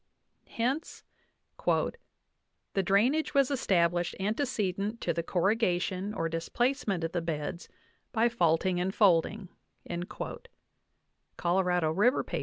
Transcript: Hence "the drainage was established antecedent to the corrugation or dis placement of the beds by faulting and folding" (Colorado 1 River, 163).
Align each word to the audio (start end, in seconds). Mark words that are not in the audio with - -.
Hence 0.47 1.03
"the 1.63 2.81
drainage 2.83 3.35
was 3.35 3.51
established 3.51 4.15
antecedent 4.19 4.99
to 5.01 5.13
the 5.13 5.21
corrugation 5.21 6.15
or 6.15 6.27
dis 6.27 6.49
placement 6.49 7.03
of 7.03 7.11
the 7.11 7.21
beds 7.21 7.69
by 8.11 8.27
faulting 8.27 8.79
and 8.79 8.95
folding" 8.95 9.49
(Colorado 9.87 10.47
1 11.91 11.95
River, 11.97 12.17
163). 12.23 12.39